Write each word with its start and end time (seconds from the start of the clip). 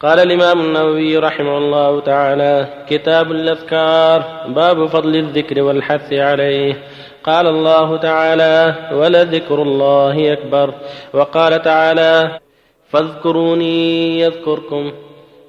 قال 0.00 0.18
الإمام 0.18 0.60
النووي 0.60 1.16
رحمه 1.16 1.58
الله 1.58 2.00
تعالى 2.00 2.66
كتاب 2.90 3.32
الأذكار 3.32 4.24
باب 4.48 4.86
فضل 4.86 5.16
الذكر 5.16 5.62
والحث 5.62 6.12
عليه. 6.12 6.76
قال 7.24 7.46
الله 7.46 7.96
تعالى 7.96 8.74
ولذكر 8.92 9.62
الله 9.62 10.32
أكبر. 10.32 10.74
وقال 11.14 11.62
تعالى 11.62 12.30
فاذكروني 12.88 14.20
يذكركم. 14.20 14.92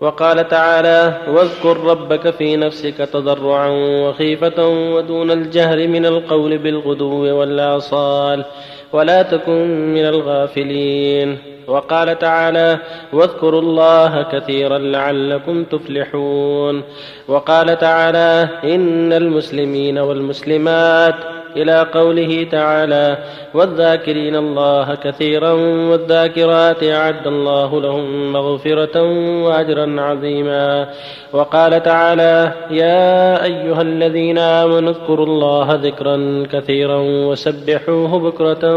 وقال 0.02 0.48
تعالى 0.48 1.18
واذكر 1.28 1.78
ربك 1.78 2.30
في 2.30 2.58
نفسك 2.58 2.98
تضرعا 2.98 3.68
وخيفة 4.04 4.68
ودون 4.68 5.32
الجهر 5.32 5.88
من 5.88 6.06
القول 6.06 6.58
بالغدو 6.58 7.40
والآصال. 7.40 8.46
ولا 8.94 9.22
تكن 9.22 9.94
من 9.94 10.06
الغافلين. 10.06 11.49
وقال 11.70 12.20
تعالى 12.20 12.78
واذكروا 13.14 13.62
الله 13.62 14.24
كثيرا 14.24 14.78
لعلكم 14.78 15.64
تفلحون 15.64 16.84
وقال 17.28 17.78
تعالى 17.78 18.50
إن 18.64 19.14
المسلمين 19.14 19.98
والمسلمات 19.98 21.16
إلى 21.58 21.88
قوله 21.94 22.48
تعالى 22.52 23.18
والذاكرين 23.54 24.36
الله 24.36 24.96
كثيرا 24.96 25.52
والذاكرات 25.92 26.84
أعد 26.84 27.28
الله 27.28 27.82
لهم 27.82 28.34
مغفرة 28.34 29.02
واجرا 29.44 30.02
عظيما 30.02 30.90
وقال 31.34 31.84
تعالى 31.84 32.54
يا 32.72 33.44
أيها 33.44 33.82
الذين 33.82 34.38
آمنوا 34.38 34.90
اذكروا 34.90 35.26
الله 35.26 35.80
ذكرا 35.84 36.48
كثيرا 36.52 36.98
وسبحوه 36.98 38.20
بكرة 38.20 38.76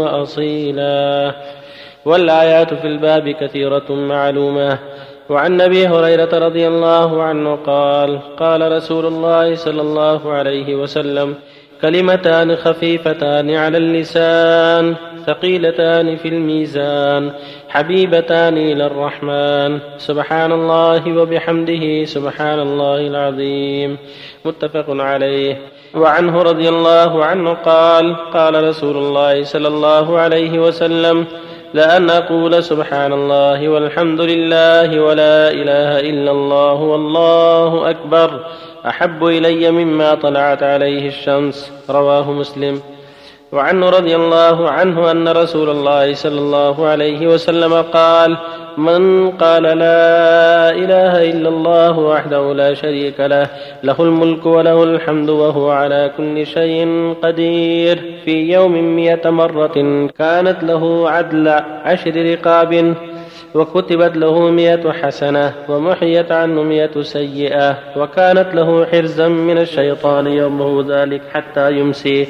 واصيلا 0.00 1.34
والآيات 2.04 2.74
في 2.74 2.86
الباب 2.86 3.28
كثيرة 3.28 3.88
معلومة. 3.90 4.78
وعن 5.30 5.60
أبي 5.60 5.86
هريرة 5.86 6.38
رضي 6.38 6.68
الله 6.68 7.22
عنه 7.22 7.56
قال 7.66 8.20
قال 8.36 8.72
رسول 8.72 9.06
الله 9.06 9.54
صلى 9.54 9.82
الله 9.82 10.32
عليه 10.32 10.74
وسلم 10.74 11.34
كلمتان 11.82 12.56
خفيفتان 12.56 13.50
على 13.50 13.78
اللسان 13.78 14.94
ثقيلتان 15.26 16.16
في 16.16 16.28
الميزان 16.28 17.32
حبيبتان 17.68 18.56
إلى 18.58 18.86
الرحمن. 18.86 19.78
سبحان 19.98 20.52
الله 20.52 21.18
وبحمده 21.18 22.04
سبحان 22.04 22.60
الله 22.60 23.00
العظيم. 23.00 23.98
متفق 24.44 24.86
عليه. 24.88 25.56
وعنه 25.94 26.42
رضي 26.42 26.68
الله 26.68 27.24
عنه 27.24 27.52
قال 27.52 28.16
قال 28.34 28.64
رسول 28.64 28.96
الله 28.96 29.42
صلى 29.42 29.68
الله 29.68 30.18
عليه 30.18 30.58
وسلم 30.58 31.26
لأن 31.74 32.10
أقول 32.10 32.64
سبحان 32.64 33.12
الله 33.12 33.68
والحمد 33.68 34.20
لله 34.20 35.00
ولا 35.00 35.50
إله 35.50 36.00
إلا 36.00 36.30
الله 36.30 36.72
والله 36.72 37.90
أكبر. 37.90 38.44
أحب 38.86 39.24
إلي 39.24 39.70
مما 39.70 40.14
طلعت 40.14 40.62
عليه 40.62 41.08
الشمس. 41.08 41.72
رواه 41.90 42.30
مسلم. 42.32 42.80
وعنه 43.52 43.90
رضي 43.90 44.16
الله 44.16 44.70
عنه 44.70 45.10
أن 45.10 45.28
رسول 45.28 45.70
الله 45.70 46.14
صلى 46.14 46.38
الله 46.38 46.86
عليه 46.86 47.26
وسلم 47.26 47.74
قال 47.74 48.36
من 48.76 49.30
قال 49.30 49.62
لا 49.62 50.70
إله 50.70 51.30
إلا 51.30 51.48
الله 51.48 51.98
وحده 51.98 52.52
لا 52.52 52.74
شريك 52.74 53.20
له 53.20 53.48
له 53.82 53.96
الملك 54.00 54.46
وله 54.46 54.84
الحمد 54.84 55.30
وهو 55.30 55.70
على 55.70 56.10
كل 56.16 56.46
شيء 56.46 57.14
قدير. 57.22 58.12
في 58.24 58.52
يوم 58.52 58.96
مئة 58.96 59.30
مرة 59.30 60.08
كانت 60.18 60.64
له 60.64 61.10
عدل 61.10 61.48
عشر 61.84 62.32
رقاب 62.32 62.94
وكتبت 63.54 64.16
له 64.16 64.50
مئة 64.50 64.92
حسنة 64.92 65.54
ومحيت 65.68 66.32
عنه 66.32 66.62
مئة 66.62 67.02
سيئة 67.02 67.78
وكانت 67.96 68.54
له 68.54 68.86
حرزا 68.86 69.28
من 69.28 69.58
الشيطان 69.58 70.26
يومه 70.26 70.84
ذلك 70.88 71.22
حتى 71.32 71.72
يمسي 71.72 72.28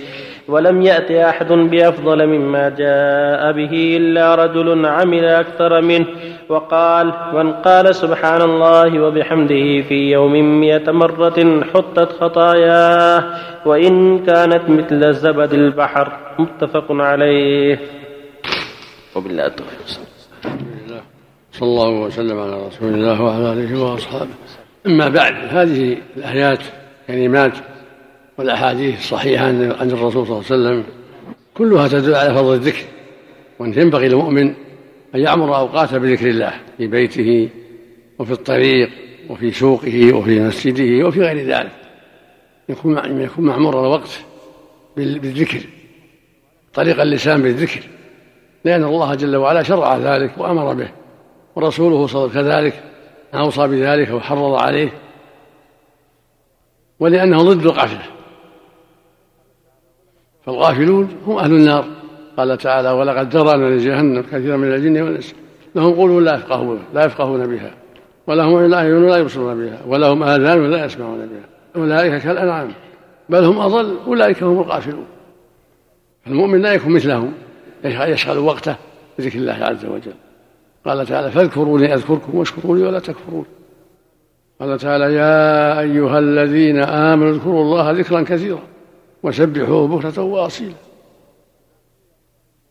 ولم 0.48 0.83
يأت 0.83 1.11
أحد 1.11 1.53
بأفضل 1.53 2.27
مما 2.27 2.69
جاء 2.69 3.53
به 3.53 3.97
إلا 3.97 4.34
رجل 4.34 4.87
عمل 4.87 5.25
أكثر 5.25 5.81
منه 5.81 6.06
وقال 6.49 7.12
من 7.33 7.53
قال 7.53 7.94
سبحان 7.94 8.43
الله 8.43 9.00
وبحمده 9.00 9.83
في 9.89 10.11
يوم 10.11 10.61
مئة 10.61 10.93
مرة 10.93 11.65
حطت 11.75 12.12
خطاياه 12.21 13.25
وإن 13.66 14.25
كانت 14.25 14.71
مثل 14.71 15.12
زبد 15.15 15.53
البحر 15.53 16.12
متفق 16.39 16.87
عليه. 16.91 17.78
وبالله 19.16 19.47
التوفيق. 19.47 19.87
صلى 21.53 21.69
الله 21.69 21.89
وسلم 21.89 22.41
على 22.41 22.66
رسول 22.66 22.95
الله 22.95 23.22
وعلى 23.22 23.53
آله 23.53 23.83
وأصحابه. 23.83 24.34
أما 24.87 25.09
بعد 25.09 25.34
هذه 25.50 25.97
الآيات 26.16 26.62
كلمات 27.06 27.53
والأحاديث 28.42 28.98
الصحيحة 28.98 29.44
عن 29.44 29.91
الرسول 29.92 30.26
صلى 30.26 30.38
الله 30.38 30.44
عليه 30.50 30.80
وسلم 30.80 30.84
كلها 31.54 31.88
تدل 31.88 32.14
على 32.14 32.34
فضل 32.34 32.54
الذكر 32.54 32.84
وأن 33.58 33.72
ينبغي 33.78 34.08
للمؤمن 34.08 34.54
أن 35.14 35.20
يعمر 35.20 35.56
أوقاته 35.56 35.98
بذكر 35.98 36.28
الله 36.28 36.53
في 36.78 36.86
بيته 36.86 37.48
وفي 38.19 38.32
الطريق 38.32 38.91
وفي 39.30 39.50
سوقه 39.50 40.12
وفي 40.12 40.41
مسجده 40.41 41.06
وفي 41.06 41.20
غير 41.20 41.47
ذلك. 41.47 41.72
يكون 42.69 43.20
يكون 43.20 43.44
معمور 43.44 43.80
الوقت 43.80 44.20
بالذكر 44.97 45.60
طريق 46.74 47.00
اللسان 47.00 47.42
بالذكر 47.42 47.80
لأن 48.64 48.84
الله 48.84 49.14
جل 49.14 49.36
وعلا 49.36 49.62
شرع 49.62 49.97
ذلك 49.97 50.38
وأمر 50.38 50.74
به 50.74 50.88
ورسوله 51.56 52.06
صلى 52.06 52.24
الله 52.24 52.36
عليه 52.36 52.41
وسلم 52.41 52.50
كذلك 52.50 52.82
أوصى 53.34 53.66
بذلك 53.69 54.10
وحرض 54.10 54.54
عليه 54.54 54.92
ولأنه 57.00 57.42
ضد 57.42 57.66
الغفلة 57.66 58.22
فالغافلون 60.47 61.08
هم 61.26 61.36
أهل 61.36 61.53
النار. 61.53 61.84
قال 62.36 62.58
تعالى 62.58 62.91
ولقد 62.91 63.36
ذرأنا 63.36 63.75
لجهنم 63.75 64.22
كثيرا 64.22 64.56
من 64.56 64.75
الجن 64.75 65.03
والإنس. 65.03 65.34
لهم 65.75 65.92
قلوب 65.92 66.22
لا 66.22 66.34
يفقهون 66.34 66.78
لا 66.94 67.04
يفقهون 67.04 67.47
بها. 67.47 67.70
ولهم 68.26 68.72
أعين 68.75 69.08
لا 69.08 69.16
يبصرون 69.16 69.66
بها. 69.66 69.78
ولهم 69.86 70.22
آذان 70.22 70.70
لا 70.70 70.84
يسمعون 70.84 71.19
بها. 71.19 71.82
أولئك 71.82 72.22
كالأنعام. 72.22 72.69
بل 73.28 73.44
هم 73.44 73.58
أضل 73.58 73.97
أولئك 74.06 74.42
هم 74.42 74.60
الغافلون. 74.60 75.06
المؤمن 76.26 76.62
لا 76.62 76.72
يكون 76.72 76.92
مثلهم. 76.92 77.32
يشغل 77.84 78.38
وقته 78.38 78.76
بذكر 79.19 79.38
الله 79.38 79.53
عز 79.53 79.84
وجل. 79.84 80.14
قال 80.86 81.06
تعالى 81.06 81.30
فاذكروني 81.30 81.94
أذكركم 81.94 82.38
واشكروا 82.38 82.76
لي 82.76 82.82
ولا 82.82 82.98
تكفرون. 82.98 83.44
قال 84.60 84.78
تعالى 84.78 85.14
يا 85.14 85.80
أيها 85.80 86.19
الذين 86.19 86.78
آمنوا 86.82 87.32
اذكروا 87.32 87.62
الله 87.62 87.91
ذكرا 87.91 88.22
كثيرا. 88.22 88.62
وسبحوه 89.22 89.88
بكرة 89.88 90.22
وأصيلا. 90.22 90.75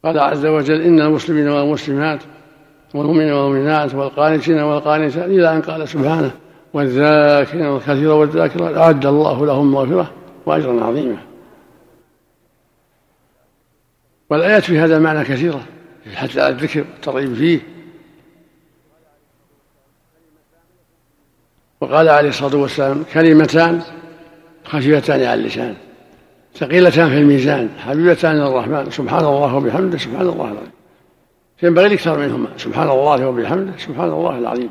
قال 0.04 0.20
عز 0.20 0.46
وجل 0.46 0.82
إن 0.82 1.02
المسلمين 1.02 1.48
والمسلمات 1.48 2.20
والمؤمنين 2.94 3.32
والمؤمنات 3.32 3.96
والقانتين 3.96 4.60
والقانتات 4.60 5.26
إلى 5.26 5.54
أن 5.54 5.62
قال 5.62 5.88
سبحانه 5.88 6.32
والذاكرين 6.74 7.76
الكثير 7.76 8.12
والذاكرات 8.12 8.78
أعد 8.78 9.06
الله 9.06 9.46
لهم 9.46 9.72
مغفرة 9.72 10.12
وأجرا 10.46 10.84
عظيما. 10.84 11.18
والآيات 14.30 14.64
في 14.64 14.80
هذا 14.80 14.98
المعنى 14.98 15.24
كثيرة 15.24 15.64
الحث 16.06 16.38
على 16.38 16.50
الذكر 16.50 16.80
والترغيب 16.80 17.34
فيه. 17.34 17.60
وقال 21.82 22.10
عليه 22.10 22.30
الصلاة 22.30 22.56
والسلام 22.56 23.04
كلمتان 23.14 23.82
خفيفتان 24.66 25.20
على 25.20 25.34
اللسان. 25.34 25.76
ثقيلتان 26.56 27.10
في 27.10 27.18
الميزان 27.18 27.70
حبيبتان 27.80 28.36
إلى 28.36 28.48
الرحمن 28.48 28.92
سبحان 28.92 29.26
الله 29.26 29.56
وبحمده 29.56 29.98
سبحان 29.98 30.28
الله 30.28 30.46
العظيم. 30.46 30.72
ينبغي 31.64 31.86
الاكثر 31.88 32.18
منهما 32.18 32.48
سبحان 32.58 32.90
الله 32.90 33.28
وبحمده 33.28 33.72
سبحان 33.78 34.10
الله 34.10 34.38
العظيم. 34.38 34.70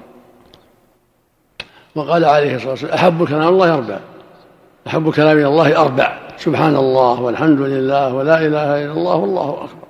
وقال 1.95 2.25
عليه 2.25 2.55
الصلاة 2.57 2.71
والسلام 2.71 2.95
أحب 2.95 3.29
كلام 3.29 3.49
الله 3.49 3.75
أربع. 3.75 3.99
أحب 4.87 5.11
كلام 5.11 5.39
الله 5.39 5.81
أربع. 5.81 6.19
سبحان 6.39 6.77
الله 6.77 7.21
والحمد 7.21 7.61
لله 7.61 8.15
ولا 8.15 8.47
إله 8.47 8.85
إلا 8.85 8.93
الله 8.93 9.17
والله 9.17 9.51
أكبر. 9.51 9.87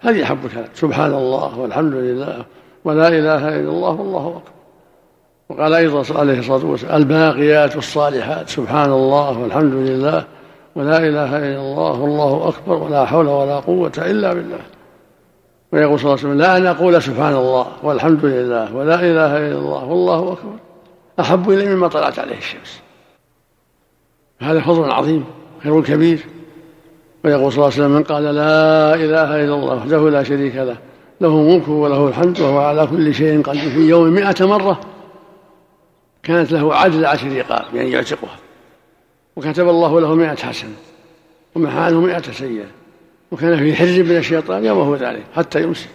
هذه 0.00 0.22
أحب 0.22 0.38
الكلام 0.44 0.68
سبحان 0.74 1.14
الله 1.14 1.58
والحمد 1.58 1.94
لله 1.94 2.44
ولا 2.84 3.08
إله 3.08 3.48
إلا 3.48 3.70
الله 3.70 3.90
والله 3.90 4.28
أكبر. 4.28 4.52
وقال 5.48 5.74
أيضا 5.74 6.18
عليه 6.20 6.38
الصلاة 6.38 6.66
والسلام 6.66 7.02
الباقيات 7.02 7.76
الصالحات 7.76 8.48
سبحان 8.48 8.92
الله 8.92 9.38
والحمد 9.38 9.72
لله 9.74 10.24
ولا 10.74 10.98
إله 10.98 11.38
إلا 11.38 11.60
الله 11.60 12.00
والله 12.00 12.48
أكبر 12.48 12.74
ولا 12.74 13.04
حول 13.04 13.28
ولا 13.28 13.60
قوة 13.60 13.92
إلا 13.98 14.34
بالله. 14.34 14.60
ويقول 15.72 16.00
صلى 16.00 16.06
الله 16.06 16.18
عليه 16.18 16.28
وسلم 16.28 16.38
لا 16.38 16.56
أن 16.56 16.66
أقول 16.66 17.02
سبحان 17.02 17.34
الله 17.34 17.66
والحمد 17.82 18.24
لله 18.24 18.76
ولا 18.76 18.94
إله 18.94 19.36
إلا 19.36 19.58
الله 19.58 19.84
والله 19.84 20.32
أكبر. 20.32 20.56
أحب 21.20 21.50
إلي 21.50 21.74
مما 21.74 21.88
طلعت 21.88 22.18
عليه 22.18 22.38
الشمس. 22.38 22.80
هذا 24.40 24.60
فضل 24.60 24.90
عظيم 24.90 25.24
خير 25.62 25.82
كبير. 25.82 26.26
ويقول 27.24 27.52
صلى 27.52 27.64
الله 27.64 27.74
عليه 27.74 27.84
وسلم 27.84 27.90
من 27.90 28.02
قال 28.02 28.22
لا 28.22 28.94
إله 28.94 29.44
إلا 29.44 29.54
الله 29.54 29.74
وحده 29.74 30.10
لا 30.10 30.22
شريك 30.22 30.56
له 30.56 30.76
له 31.20 31.36
ملكه 31.42 31.72
وله 31.72 32.08
الحمد 32.08 32.40
وهو 32.40 32.58
على 32.58 32.86
كل 32.86 33.14
شيء 33.14 33.42
قدير 33.42 33.70
في 33.70 33.88
يوم 33.88 34.08
مئة 34.08 34.46
مرة. 34.46 34.80
كانت 36.22 36.52
له 36.52 36.74
عدل 36.74 37.06
عشر 37.06 37.36
رقاب 37.36 37.64
يعني 37.74 37.90
يعتقها. 37.90 38.36
وكتب 39.36 39.68
الله 39.68 40.00
له 40.00 40.14
مئة 40.14 40.36
حسنة 40.36 40.74
ومحى 41.54 41.78
عنه 41.78 42.00
مئة 42.00 42.32
سيئة 42.32 42.66
وكان 43.32 43.58
في 43.58 43.74
حرز 43.74 43.98
من 43.98 44.16
الشيطان 44.16 44.64
يوم 44.64 44.78
هو 44.78 44.96
ذلك 44.96 45.22
حتى 45.36 45.62
يمسك. 45.62 45.88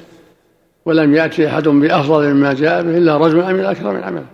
ولم 0.86 1.16
يأتي 1.16 1.48
أحد 1.48 1.68
بأفضل 1.68 2.34
مما 2.34 2.54
جاء 2.54 2.84
به 2.84 2.98
إلا 2.98 3.18
رجل 3.18 3.54
من 3.84 4.04
عمله. 4.04 4.26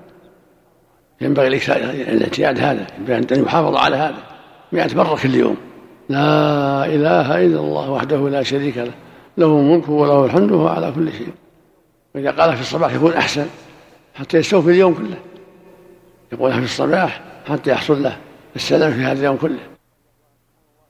ينبغي 1.21 1.47
الاعتياد 1.47 2.59
هذا 2.59 2.87
ينبغي 2.97 3.17
أن 3.17 3.43
يحافظ 3.43 3.75
على 3.75 3.95
هذا. 3.95 4.23
مئة 4.71 4.95
مرة 4.95 5.19
كل 5.23 5.35
يوم 5.35 5.57
لا 6.09 6.85
إله 6.85 7.45
إلا 7.45 7.59
الله 7.59 7.91
وحده 7.91 8.29
لا 8.29 8.43
شريك 8.43 8.77
له. 8.77 8.91
له 9.37 9.45
الملك 9.45 9.89
وله 9.89 10.25
الحمد 10.25 10.51
وهو 10.51 10.67
على 10.67 10.91
كل 10.95 11.11
شيء. 11.11 11.33
وإذا 12.15 12.31
قال 12.31 12.55
في 12.55 12.61
الصباح 12.61 12.93
يكون 12.93 13.13
أحسن 13.13 13.45
حتى 14.15 14.37
يستوفي 14.37 14.69
اليوم 14.69 14.93
كله. 14.93 15.17
يقولها 16.33 16.57
في 16.57 16.65
الصباح 16.65 17.21
حتى 17.49 17.71
يحصل 17.71 18.03
له. 18.03 18.17
السلام 18.55 18.91
في 18.91 18.99
هذا 18.99 19.19
اليوم 19.19 19.37
كله. 19.37 19.59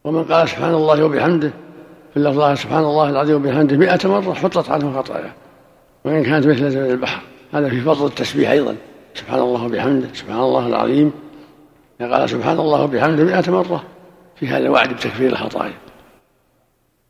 ومن 0.04 0.24
قال 0.24 0.50
سبحان 0.50 0.74
الله 0.74 1.06
وبحمده 1.06 1.52
في 2.14 2.18
اللفظ 2.18 2.60
سبحان 2.60 2.84
الله 2.84 3.10
العظيم 3.10 3.36
وبحمده 3.36 3.78
مئة 3.78 4.08
مرة 4.08 4.34
حطت 4.34 4.70
عنه 4.70 5.02
خطاياه 5.02 5.34
وإن 6.06 6.24
كانت 6.24 6.48
مثل 6.48 6.72
زمن 6.72 6.92
البحر. 6.92 7.22
هذا 7.54 7.70
في 7.70 7.82
فضل 7.82 8.06
التسبيح 8.06 8.50
أيضا. 8.50 8.76
سبحان 9.14 9.40
الله 9.40 9.66
وبحمده 9.66 10.08
سبحان 10.14 10.40
الله 10.40 10.68
العظيم. 10.68 11.12
قال 12.02 12.30
سبحان 12.30 12.60
الله 12.60 12.84
وبحمده 12.84 13.24
مئة 13.24 13.52
مرة. 13.52 13.84
في 14.36 14.48
هذا 14.48 14.58
الوعد 14.58 14.94
بتكفير 14.94 15.30
الخطايا. 15.32 15.74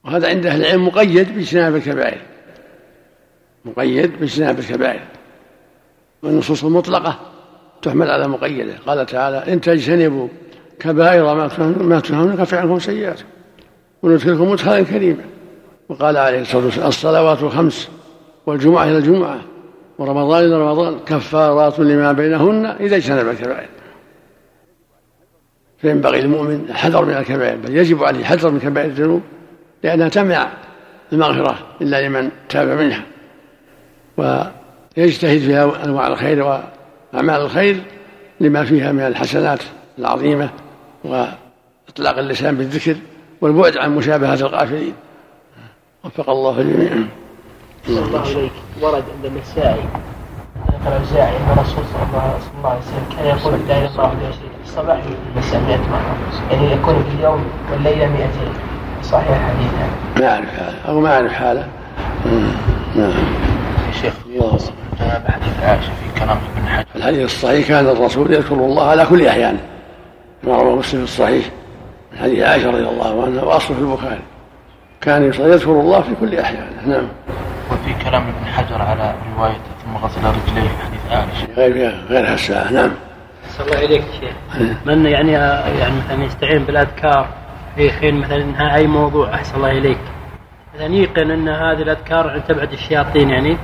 وهذا 0.03 0.29
عند 0.29 0.45
أهل 0.45 0.61
العلم 0.61 0.87
مقيد 0.87 1.35
باجتناب 1.35 1.75
الكبائر. 1.75 2.21
مقيد 3.65 4.19
باجتناب 4.19 4.59
الكبائر. 4.59 5.01
والنصوص 6.23 6.63
المطلقة 6.63 7.19
تحمل 7.81 8.09
على 8.09 8.27
مقيدة. 8.27 8.73
قال 8.87 9.05
تعالى 9.05 9.53
إن 9.53 9.61
تجتنبوا 9.61 10.27
كبائر 10.79 11.35
ما 11.83 11.99
تنهون 11.99 12.29
نكفر 12.31 12.57
عنكم 12.57 12.79
سيئاتكم 12.79 13.27
وندخلكم 14.03 14.51
مدخلا 14.51 14.83
كريما. 14.83 15.23
وقال 15.89 16.17
عليه 16.17 16.41
الصلاة 16.41 16.63
والسلام 16.65 16.87
الصلوات 16.87 17.43
الخمس 17.43 17.89
والجمعة 18.45 18.83
إلى 18.83 18.97
الجمعة 18.97 19.39
ورمضان 19.97 20.43
إلى 20.43 20.55
رمضان 20.55 20.99
كفارات 21.05 21.79
لما 21.79 22.11
بينهن 22.11 22.65
إذا 22.65 22.95
اجتنب 22.95 23.27
الكبائر. 23.29 23.69
فينبغي 25.77 26.19
المؤمن 26.19 26.65
الحذر 26.69 27.05
من 27.05 27.13
الكبائر 27.13 27.57
بل 27.57 27.77
يجب 27.77 28.03
عليه 28.03 28.19
الحذر 28.19 28.49
من 28.49 28.59
كبائر 28.59 28.89
الذنوب 28.89 29.21
لأنها 29.83 30.09
تمنع 30.09 30.47
المغفرة 31.13 31.57
إلا 31.81 32.07
لمن 32.07 32.29
تاب 32.49 32.67
منها. 32.67 33.03
ويجتهد 34.17 35.39
فيها 35.39 35.85
أنواع 35.85 36.07
الخير 36.07 36.61
وأعمال 37.13 37.41
الخير 37.41 37.83
لما 38.39 38.65
فيها 38.65 38.91
من 38.91 38.99
الحسنات 39.01 39.59
العظيمة 39.99 40.49
وإطلاق 41.03 42.17
اللسان 42.17 42.55
بالذكر 42.57 42.95
والبعد 43.41 43.77
عن 43.77 43.95
مشابهة 43.95 44.33
الغافلين. 44.33 44.93
وفق 46.03 46.29
الله 46.29 46.61
الجميع 46.61 46.91
الله 47.89 48.23
إليك 48.23 48.51
ورد 48.81 49.03
عند 49.15 49.25
النسائي. 49.25 49.83
نقل 50.55 50.87
الأوزاعي 50.87 51.37
أن 51.37 51.57
الرسول 51.57 51.83
صلى 51.93 52.03
الله 52.09 52.69
عليه 52.69 52.79
وسلم 52.79 53.05
كان 53.17 53.25
يقول 53.25 53.53
لا 53.67 53.77
إله 53.77 53.85
إلا 53.85 53.89
الله 53.89 54.03
وحده 54.03 54.31
في 54.31 54.63
الصباح 54.63 54.99
والمساء 55.35 55.61
100 55.61 55.77
مرة. 55.77 56.15
يعني 56.51 56.71
يكون 56.71 57.03
في 57.03 57.15
اليوم 57.19 57.45
والليلة 57.71 58.07
200 58.09 58.29
صحيح 59.03 59.27
الحديث 59.27 59.71
ما 60.19 60.35
أعرف 60.35 60.59
هذا. 60.59 60.79
أو 60.87 60.99
ما 60.99 61.15
أعرف 61.15 61.31
حاله 61.31 61.67
نعم 62.95 63.13
شيخ 64.01 64.13
الله. 64.27 64.59
بحديث 65.27 65.63
عائشة 65.63 65.91
في 65.93 66.10
كلام 66.25 66.37
ابن 66.57 66.67
حجر. 66.67 66.87
الحديث 66.95 67.25
الصحيح 67.25 67.67
كان 67.67 67.89
الرسول 67.89 68.33
يذكر 68.33 68.55
الله 68.55 68.89
على 68.89 69.05
كل 69.05 69.27
أحيانه 69.27 69.59
كما 70.43 70.55
روى 70.55 70.75
مسلم 70.75 71.05
في 71.05 71.11
الصحيح 71.11 71.45
من 72.11 72.17
حديث 72.19 72.43
عائشة 72.43 72.69
رضي 72.69 72.87
الله 72.87 73.23
عنها 73.23 73.43
وأصله 73.43 73.77
في 73.77 73.83
البخاري. 73.83 74.21
كان 75.01 75.23
يذكر 75.23 75.71
الله 75.71 76.01
في 76.01 76.15
كل 76.19 76.39
أحيانه 76.39 76.87
نعم. 76.87 77.07
وفي 77.71 78.03
كلام 78.03 78.21
ابن 78.21 78.45
حجر 78.45 78.81
على 78.81 79.15
رواية 79.37 79.57
ثم 79.85 79.97
غسل 79.97 80.21
رجليه 80.21 80.69
في 80.69 80.83
حديث 80.85 81.11
عائشة. 81.11 81.53
غير 81.57 81.95
غير 82.09 82.33
الساعة 82.33 82.71
نعم. 82.71 82.91
صلى 83.49 83.65
الله 83.65 83.85
إليك 83.85 84.03
شيخ. 84.19 84.61
من 84.85 85.05
يعني 85.05 85.31
يعني 85.31 85.93
مثلا 86.05 86.23
يستعين 86.23 86.63
بالأذكار. 86.63 87.27
في 87.75 87.91
حين 87.91 88.15
مثلا 88.15 88.43
إنها 88.43 88.75
أي 88.75 88.87
موضوع 88.87 89.33
أحسن 89.33 89.55
الله 89.55 89.71
إليك. 89.71 89.97
مثلا 90.75 90.95
ييقن 90.95 91.31
أن 91.31 91.49
هذه 91.49 91.81
الأذكار 91.81 92.29
عن 92.29 92.41
تبعد 92.47 92.73
الشياطين 92.73 93.29
يعني. 93.29 93.57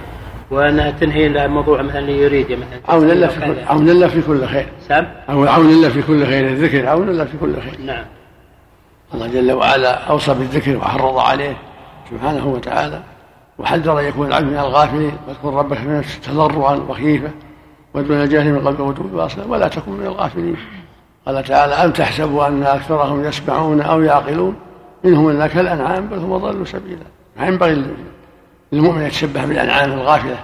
وانها 0.52 0.92
تنهي 0.92 1.46
الموضوع 1.46 1.82
مثلا 1.82 2.00
اللي 2.00 2.22
يريد 2.22 2.52
مثلا 2.52 2.80
عون 2.90 3.12
الله 3.12 3.28
في 3.28 3.40
كل 3.40 3.56
عون 3.68 3.90
الله 3.90 4.08
في 4.08 4.22
كل 4.22 4.46
خير. 4.46 4.68
سام؟ 4.88 5.14
عون 5.30 5.70
الله 5.70 5.90
في 5.90 6.02
كل 6.02 6.26
خير. 6.26 6.48
الذكر 6.48 6.88
عون 6.88 7.10
الله 7.10 7.26
في 7.26 7.38
كل 7.38 7.54
خير. 7.62 7.80
نعم. 7.86 8.06
الله 9.14 9.28
جل 9.28 9.52
وعلا 9.52 9.94
أوصى 9.94 10.34
بالذكر 10.34 10.78
وحرض 10.78 11.18
عليه 11.18 11.58
سبحانه 12.12 12.48
وتعالى 12.48 13.02
وحذر 13.58 14.00
أن 14.00 14.06
يكون 14.06 14.28
العبد 14.28 14.46
من 14.46 14.58
الغافلين 14.58 15.12
واذكر 15.28 15.54
ربك 15.54 15.78
نفسك 15.88 16.20
تضرعا 16.20 16.76
وخيفة 16.76 17.32
ودون 17.94 18.22
الجاهل 18.22 18.54
من 18.54 18.68
قلب 18.68 18.80
ودون 18.80 19.10
واصلا 19.14 19.46
ولا 19.46 19.68
تكن 19.68 19.92
من 19.92 20.06
الغافلين. 20.06 20.56
قال 21.26 21.44
تعالى 21.44 21.74
أم 21.74 21.92
تحسبوا 21.92 22.48
أن 22.48 22.64
أكثرهم 22.64 23.26
يسمعون 23.26 23.82
أو 23.82 24.02
يعقلون؟ 24.02 24.56
إنهم 25.06 25.30
إلا 25.30 25.48
كالأنعام 25.48 26.08
بل 26.08 26.18
هم 26.18 26.38
ضلوا 26.38 26.66
سبيلا. 26.66 27.06
ينبغي 27.40 27.72
للمؤمن. 27.72 28.17
يتشبه 28.72 29.46
بالأنعام 29.46 29.92
الغافلة 29.92 30.38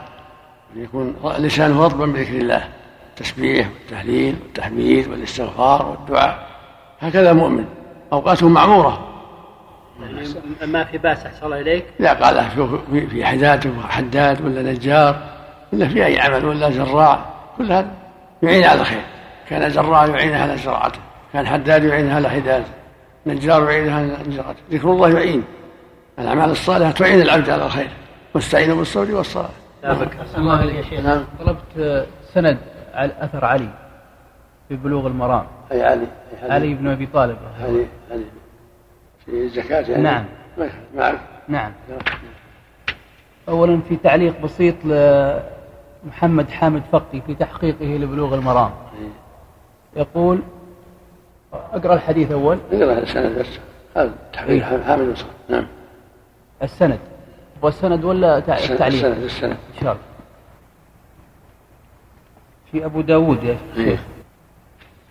يكون 0.75 1.15
لسانه 1.37 1.85
رطبا 1.85 2.05
بذكر 2.05 2.37
الله 2.37 2.63
التسبيح 3.09 3.67
والتهليل 3.67 4.35
والتحميد 4.43 5.07
والاستغفار 5.07 5.85
والدعاء. 5.85 6.47
هكذا 6.99 7.31
المؤمن 7.31 7.65
أوقاته 8.13 8.49
معمورة. 8.49 9.07
ما 10.65 10.83
في 10.83 10.97
بأس 10.97 11.25
أحسن 11.25 11.45
الله 11.45 11.61
إليك؟ 11.61 11.85
لا 11.99 12.13
قال 12.13 12.45
في 13.09 13.25
حداد 13.25 13.73
حداد 13.89 14.45
ولا 14.45 14.71
نجار 14.71 15.23
ولا 15.73 15.87
في 15.87 16.05
أي 16.05 16.19
عمل 16.19 16.45
ولا 16.45 16.71
زراع 16.71 17.25
كل 17.57 17.71
هذا 17.71 17.91
يعين 18.43 18.63
على 18.63 18.81
الخير. 18.81 19.03
كان 19.49 19.69
زراع 19.69 20.05
يعين 20.05 20.33
على 20.33 20.57
زراعته 20.57 20.99
كان 21.33 21.47
حداد 21.47 21.83
يعين 21.83 22.11
على 22.11 22.29
حداده 22.29 22.65
نجار 23.25 23.71
يعين 23.71 23.93
على 23.93 24.17
نجارته 24.27 24.59
ذكر 24.71 24.91
الله 24.91 25.09
يعين. 25.09 25.43
الأعمال 26.19 26.49
الصالحة 26.49 26.91
تعين 26.91 27.21
العبد 27.21 27.49
على 27.49 27.65
الخير. 27.65 27.89
واستعينوا 28.33 28.77
بالصبر 28.77 29.15
والصلاة. 29.15 29.49
الله 30.37 30.63
يا 30.63 30.81
شيخ 30.81 30.99
نعم. 30.99 31.25
طلبت 31.39 32.05
سند 32.33 32.57
على 32.93 33.11
أثر 33.19 33.45
علي 33.45 33.69
في 34.69 34.75
بلوغ 34.75 35.07
المرام. 35.07 35.45
أي 35.71 35.83
علي 35.83 36.07
علي. 36.43 36.73
بن 36.73 36.87
أبي 36.87 37.05
طالب. 37.05 37.37
علي 37.63 37.87
علي. 38.11 38.25
في 39.25 39.31
الزكاة 39.31 39.81
يعني 39.81 40.03
نعم. 40.03 40.25
نعم. 40.95 41.15
نعم. 41.47 41.71
أولا 43.49 43.81
في 43.89 43.95
تعليق 43.95 44.41
بسيط 44.41 44.75
لمحمد 44.85 46.49
حامد 46.49 46.83
فقي 46.91 47.21
في 47.27 47.35
تحقيقه 47.35 47.85
لبلوغ 47.85 48.35
المرام. 48.35 48.71
يقول 49.95 50.41
أقرأ 51.53 51.93
الحديث 51.93 52.31
أول. 52.31 52.57
اقرا 52.71 52.99
السند 52.99 53.39
بس 53.39 53.47
هذا 53.95 54.13
تحقيق 54.33 54.67
إيه؟ 54.67 54.83
حامد 54.83 55.17
نعم. 55.49 55.67
السند. 56.63 56.99
والسند 57.63 58.03
ولا 58.03 58.37
التعليق 58.37 58.85
السند 58.85 59.17
السند 59.17 59.51
إن 59.51 59.81
شاء 59.81 59.91
الله. 59.91 59.97
في 62.71 62.85
أبو 62.85 63.01
داود 63.01 63.43
يا 63.43 63.57
شيخ. 63.75 63.87
إيه؟ 63.87 63.99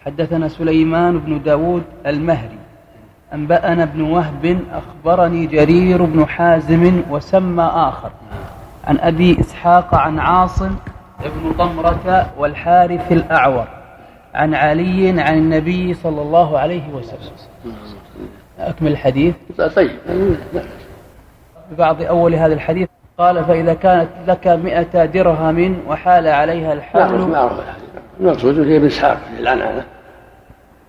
حدثنا 0.05 0.49
سليمان 0.49 1.19
بن 1.19 1.43
داود 1.43 1.83
المهري. 2.07 2.59
أنبأنا 3.35 3.83
ابن 3.83 4.01
وهب 4.01 4.61
أخبرني 4.73 5.47
جرير 5.47 6.05
بن 6.05 6.27
حازم 6.27 7.03
وسمى 7.11 7.63
آخر. 7.63 8.11
عن 8.85 8.99
أبي 8.99 9.41
إسحاق 9.41 9.95
عن 9.95 10.19
عاصم 10.19 10.77
بن 11.25 11.53
ضمرة 11.57 12.33
والحارث 12.39 13.13
الأعور. 13.13 13.69
عن 14.35 14.55
علي 14.55 15.21
عن 15.21 15.39
النبي 15.39 15.95
صلى 15.95 16.23
الله 16.23 16.59
عليه 16.59 16.89
وسلم. 16.89 17.37
أكمل 18.59 18.91
الحديث. 18.91 19.35
طيب. 19.77 19.91
ببعض 21.73 22.03
أول 22.03 22.35
هذا 22.35 22.55
الحديث 22.55 22.89
قال 23.19 23.45
فإذا 23.45 23.75
كانت 23.75 24.09
لك 24.27 24.47
مئة 24.47 25.05
درهم 25.05 25.79
وحال 25.89 26.29
عليها 26.29 26.73
الحول 26.73 27.37
المقصود 28.21 28.59
هي 28.59 28.77
ابن 28.77 28.87
إسحاق 28.87 29.17
في 29.17 29.41
العنعنة 29.41 29.85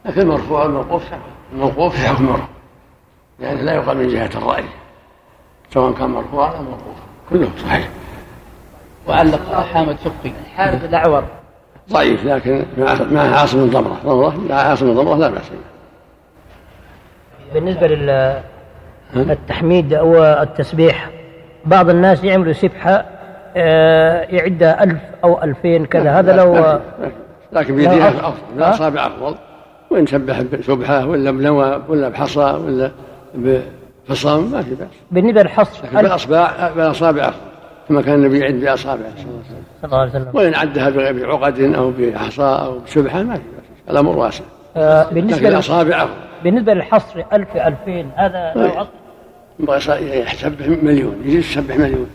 لكن 0.06 0.28
مرفوع 0.28 0.66
الموقوف 0.66 1.04
الموقوف 1.54 1.96
في 1.96 2.08
حكم 2.08 2.26
مرفوع 2.26 2.48
يعني 3.40 3.62
لا 3.62 3.74
يقال 3.74 3.98
من 3.98 4.08
جهة 4.08 4.30
الرأي. 4.36 4.64
سواء 5.74 5.94
كان 5.94 6.10
مرفوعا 6.10 6.48
أو 6.48 6.64
موقوفا 6.64 7.02
كله 7.30 7.50
صحيح. 7.58 7.90
وعلق 9.08 9.62
حامد 9.74 9.96
فقي 9.96 10.32
الحارث 10.46 10.86
الأعور. 10.86 11.24
ضعيف 11.92 12.26
لكن 12.26 12.66
مع 13.12 13.22
عاصم 13.22 13.70
ضمره 13.70 13.98
ضمره 14.06 14.38
مع 14.50 14.56
عاصم 14.56 14.94
ضمره 14.94 15.16
لا 15.16 15.30
بأس 15.30 15.52
بالنسبة 17.54 17.88
للتحميد 17.88 18.53
أو 19.94 20.24
التسبيح. 20.24 21.10
بعض 21.66 21.90
الناس 21.90 22.24
يعملوا 22.24 22.54
سبحة 22.54 23.06
آه، 23.58 24.22
يعدها 24.22 24.84
ألف 24.84 25.00
أو 25.24 25.44
ألفين 25.44 25.86
كذا. 25.86 26.20
هذا 26.20 26.36
لو 26.36 26.56
لكن 27.54 27.76
لا 27.78 27.90
بيديها 27.90 28.10
أفضل. 28.10 28.34
بالاصابع 28.56 29.08
أفضل. 29.08 29.36
وإن 29.90 30.06
سبح 30.06 30.42
بسبحه 30.42 31.06
ولا 31.06 31.32
بنوى 31.32 31.82
ولا 31.88 32.10
بحصى 32.10 32.40
ولا 32.66 32.92
بفصام 33.36 34.52
ما 34.52 34.62
في 34.62 34.76
بأس. 34.76 34.88
بالنسبة 35.12 35.42
للحصر 35.42 35.86
لكن 35.88 35.98
ألف. 35.98 36.06
بالاصبع 36.08 36.70
بالاصابع 36.76 37.22
أفضل 37.22 37.40
كما 37.90 38.02
كان 38.02 38.14
النبي 38.16 38.40
يعد 38.40 38.54
باصابعه 38.54 38.98
صلى 39.16 39.26
الله 39.26 39.38
عليه 39.38 39.40
وسلم. 39.40 39.64
صلى 39.82 39.88
الله 39.92 40.00
عليه 40.00 40.10
وسلم. 40.12 40.28
وإن 40.34 40.56
عدها 40.56 41.12
بعقد 41.12 41.60
أو 41.60 41.92
بحصى 42.00 42.42
أو 42.66 42.80
بسبحه 42.80 43.24
ما 43.24 43.34
في 43.36 43.42
بأس. 43.42 43.90
الأمر 43.90 44.18
واسع. 44.18 44.44
آه، 44.78 45.06
بالنسبة 45.12 45.48
لل- 45.50 45.54
الأصابع 45.54 45.98
أفضل. 46.04 46.14
بالنسبة 46.44 46.74
للحصر 46.74 47.24
ألف 47.34 47.58
ألفين 47.58 48.12
هذا 48.16 48.54
لو 48.56 48.86
يبغى 49.60 49.78
يسبح 49.78 50.68
مليون 50.84 51.16
يجلس 51.26 51.52
يسبح 51.52 51.76
مليون. 51.76 52.08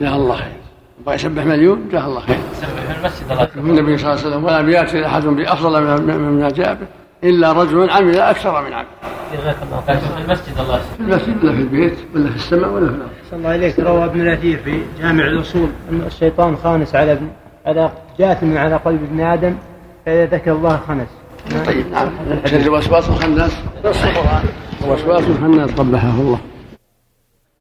جزاه 0.00 0.16
الله 0.16 0.36
خير. 0.36 0.52
يبغى 1.00 1.14
يسبح 1.14 1.44
مليون 1.44 1.88
جزاه 1.88 2.06
الله 2.06 2.20
خير. 2.20 2.36
في 2.36 2.98
المسجد 3.00 3.30
الله 3.30 3.48
النبي 3.56 3.98
صلى 3.98 4.12
الله 4.12 4.20
عليه 4.20 4.28
وسلم 4.30 4.44
ولا 4.44 4.62
بيأتي 4.62 5.06
أحد 5.06 5.22
بأفضل 5.24 5.82
من- 5.82 6.16
مما 6.16 6.48
جاء 6.50 6.74
به 6.74 6.86
إلا 7.28 7.52
رجل 7.52 7.90
عمل 7.90 8.18
أكثر 8.18 8.64
من 8.64 8.72
عمل. 8.72 8.86
جزاك 9.32 9.56
الله 9.62 9.82
خير. 9.86 9.96
في 9.96 10.24
المسجد 10.24 10.58
الله 10.58 10.78
في 10.78 11.00
المسجد 11.00 11.44
ولا 11.44 11.52
في 11.52 11.60
البيت 11.62 11.98
ولا 12.14 12.30
في 12.30 12.36
السماء 12.36 12.70
ولا 12.70 12.86
في 12.86 12.94
الأرض. 12.94 13.10
صلى 13.30 13.38
الله 13.38 13.48
عليك 13.50 13.78
روى 13.80 14.04
ابن 14.04 14.20
الاثير 14.20 14.58
في 14.58 14.80
جامع 15.00 15.24
الأصول. 15.24 15.68
ان 15.90 16.02
الشيطان 16.06 16.56
خانس 16.56 16.94
على 16.94 17.12
ابن 17.12 17.28
على 17.66 17.90
جاثم 18.18 18.58
على 18.58 18.76
قلب 18.76 19.02
ابن 19.12 19.20
آدم 19.20 19.54
فإذا 20.06 20.26
ذكر 20.26 20.52
الله 20.52 20.80
خنس. 20.88 21.08
طيب 21.66 21.86
نعم. 21.92 22.08
الوسواس 22.52 23.08
الخناس 23.08 23.52
الوسواس 24.86 25.24
الخناس 25.28 25.70
قبحه 25.70 26.20
الله. 26.20 26.38